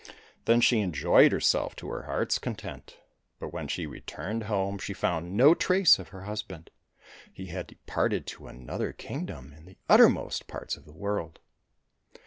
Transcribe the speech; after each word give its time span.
Then 0.45 0.61
she 0.61 0.79
enjoyed 0.79 1.31
herself 1.31 1.75
to 1.75 1.87
her 1.89 2.05
heart's 2.07 2.39
con 2.39 2.55
tent, 2.55 2.97
but 3.39 3.53
when 3.53 3.67
she 3.67 3.85
returned 3.85 4.45
home 4.45 4.79
she 4.79 4.95
found 4.95 5.37
no 5.37 5.53
trace 5.53 5.99
of 5.99 6.07
her 6.07 6.23
husband— 6.23 6.71
he 7.31 7.49
had 7.53 7.67
departed 7.67 8.25
to 8.25 8.47
another 8.47 8.93
kingdom 8.93 9.53
in 9.55 9.65
the 9.67 9.77
uttermost 9.87 10.47
parts 10.47 10.75
of 10.75 10.85
the 10.85 10.91
world. 10.91 11.37